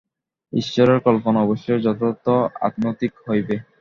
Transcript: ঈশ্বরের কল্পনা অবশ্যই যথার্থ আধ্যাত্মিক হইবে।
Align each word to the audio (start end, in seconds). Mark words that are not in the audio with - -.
ঈশ্বরের 0.53 0.99
কল্পনা 0.99 1.39
অবশ্যই 1.41 1.83
যথার্থ 1.85 2.25
আধ্যাত্মিক 2.61 3.13
হইবে। 3.25 3.55